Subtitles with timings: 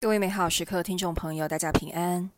[0.00, 2.30] 各位美好时刻听众朋友，大家平安。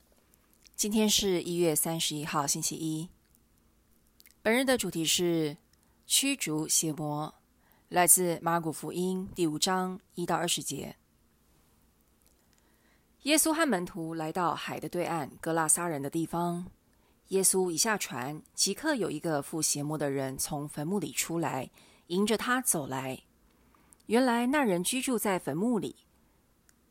[0.77, 3.07] 今天是一月三十一号，星期一。
[4.41, 5.55] 本日的主题是
[6.07, 7.35] 驱逐邪魔，
[7.91, 10.97] 来自马古福音第五章一到二十节。
[13.25, 16.65] 耶稣和门徒来到海的对岸，格拉撒人的地方。
[17.29, 21.69] 耶稣一下船，即刻有一个附邪魔的人从坟墓里出来，
[22.07, 23.21] 迎着他走来。
[24.07, 25.95] 原来那人居住在坟墓里。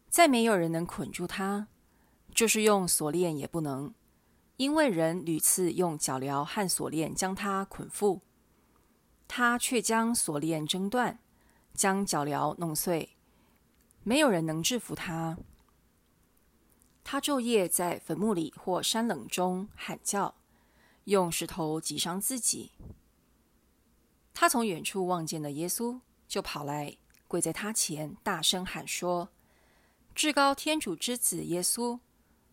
[0.10, 1.68] 再没有人能捆住他，
[2.34, 3.94] 就是用锁链也不能，
[4.58, 8.22] 因为人屡次用脚镣和锁链将他捆缚，
[9.28, 11.20] 他却将锁链挣断，
[11.76, 13.16] 将脚镣弄碎，
[14.04, 15.38] 没有人能制服他。
[17.04, 20.36] 他昼夜在坟墓里或山冷中喊叫，
[21.06, 22.72] 用石头击伤自己。
[24.34, 26.98] 他从远处望见了耶稣，就跑来
[27.28, 29.30] 跪在他前，大声喊说。
[30.20, 31.98] 至高天主之子耶稣，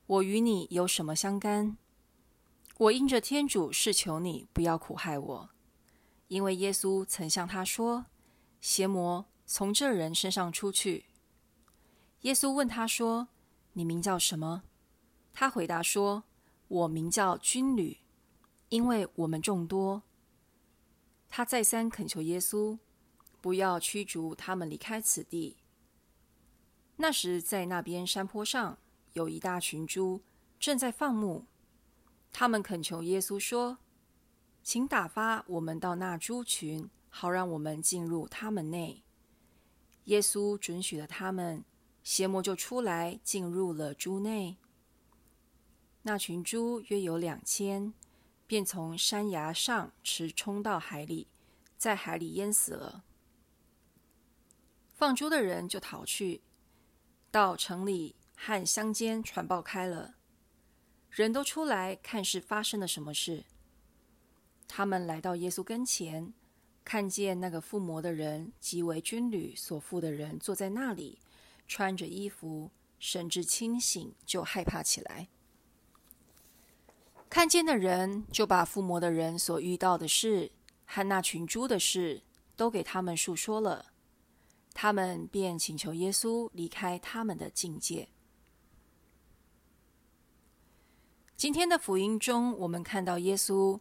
[0.06, 1.76] 我与你有什么相干？
[2.78, 5.50] 我因着天主是求你不要苦害我，
[6.28, 8.06] 因为耶稣曾向他说
[8.62, 11.06] ：“邪魔从这人身上出去。”
[12.22, 13.26] 耶稣问他说
[13.74, 14.62] ：“你名叫什么？”
[15.34, 16.22] 他回答说
[16.68, 17.98] ：“我名叫军旅，
[18.68, 20.04] 因为我们众多。”
[21.28, 22.78] 他再三恳求耶稣
[23.40, 25.56] 不要驱逐他们离开此地。
[26.98, 28.78] 那时，在那边山坡上
[29.12, 30.22] 有一大群猪
[30.58, 31.44] 正在放牧，
[32.32, 33.78] 他们恳求耶稣说
[34.64, 39.02] ：“请打发我们到那猪群，好让我们进入他们内。”
[40.04, 41.64] 耶稣准许了他们，
[42.02, 44.56] 邪魔就出来进入了猪内。
[46.02, 47.92] 那群猪约有两千，
[48.46, 51.26] 便从山崖上直冲到海里，
[51.76, 53.04] 在海里淹死了。
[54.94, 56.40] 放猪的人就逃去。
[57.36, 60.14] 到城里和乡间传报开了，
[61.10, 63.44] 人都出来看是发生了什么事。
[64.66, 66.32] 他们来到耶稣跟前，
[66.82, 71.18] 看见那个附魔的人即为军旅所附的人坐在那里，
[71.68, 75.28] 穿着衣服，神志清醒，就害怕起来。
[77.28, 80.50] 看见的人就把附魔的人所遇到的事
[80.86, 82.22] 和那群猪的事
[82.56, 83.92] 都给他们述说了。
[84.78, 88.10] 他们便请求耶稣离开他们的境界。
[91.34, 93.80] 今天的福音中，我们看到耶稣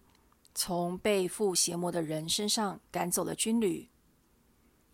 [0.54, 3.90] 从被附邪魔的人身上赶走了军旅。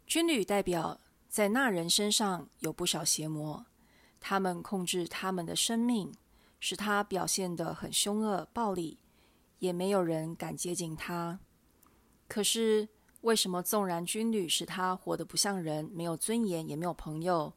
[0.07, 3.63] 军旅代表在那人身上有不少邪魔，
[4.19, 6.11] 他们控制他们的生命，
[6.59, 8.97] 使他表现得很凶恶、暴力，
[9.59, 11.39] 也没有人敢接近他。
[12.27, 12.89] 可是。
[13.21, 17.53] 为什么纵然军旅使他活得不像人，没有尊严，也没有朋友？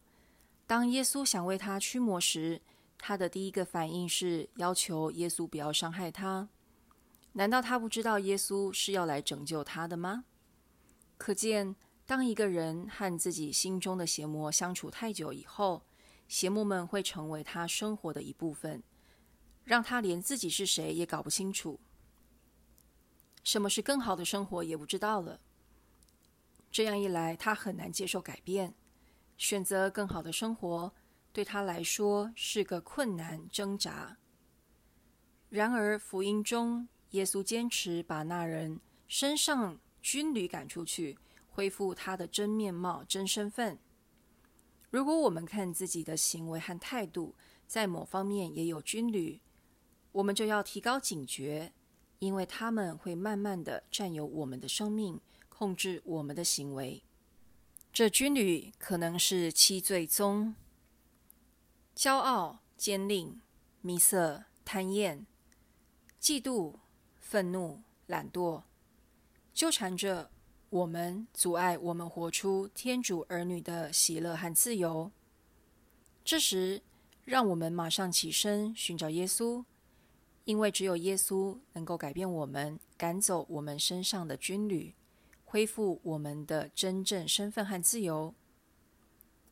[0.66, 2.60] 当耶稣想为他驱魔时，
[2.98, 6.48] 他的第一个反应是要求耶稣不要伤害他。
[7.32, 10.24] 难道他不知道耶稣是要来拯救他的吗？
[11.16, 11.74] 可见，
[12.06, 15.82] 当一个人和自己心中的邪魔相处太久以后，
[16.28, 18.82] 邪魔们会成为他生活的一部分，
[19.64, 21.80] 让他连自己是谁也搞不清楚，
[23.42, 25.40] 什么是更好的生活也不知道了。
[26.74, 28.74] 这样一来，他很难接受改变，
[29.36, 30.92] 选择更好的生活
[31.32, 34.16] 对他来说是个困难挣扎。
[35.48, 41.16] 然而，福音中耶稣坚持把那人身上军旅赶出去，
[41.48, 43.78] 恢复他的真面貌、真身份。
[44.90, 47.36] 如果我们看自己的行为和态度，
[47.68, 49.40] 在某方面也有军旅，
[50.10, 51.72] 我们就要提高警觉，
[52.18, 55.20] 因为他们会慢慢的占有我们的生命。
[55.56, 57.04] 控制我们的行为，
[57.92, 60.56] 这军旅可能是七罪宗：
[61.94, 63.40] 骄傲、坚定、
[63.80, 65.24] 迷色、贪厌、
[66.20, 66.74] 嫉妒、
[67.20, 68.64] 愤怒、懒惰，
[69.54, 70.32] 纠缠着
[70.70, 75.12] 我们，阻碍我们活出天主儿女的喜乐和自由。
[76.24, 76.82] 这时，
[77.24, 79.64] 让我们马上起身寻找耶稣，
[80.44, 84.96] 因为只有耶稣能够改变我们，赶走我们身上的军旅。
[85.54, 88.34] 恢复我们的真正身份和自由。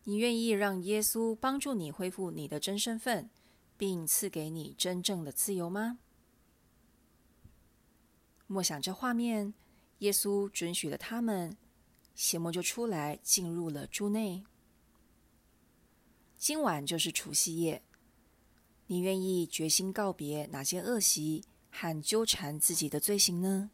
[0.02, 3.31] 你愿意让耶稣帮助你恢复你的真身份，
[3.76, 6.00] 并赐给你真正的自由吗？
[8.49, 9.54] 默想这画面，
[9.99, 11.56] 耶稣准许了他们，
[12.16, 14.43] 邪魔就出来进入了猪内。
[16.37, 17.81] 今晚就是除夕夜，
[18.88, 23.70] 你愿意决心告别哪些恶习和纠缠自己的罪行呢？